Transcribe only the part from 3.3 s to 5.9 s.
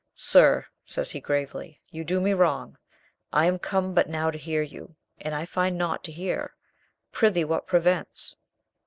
I am come but now to hear you, and I find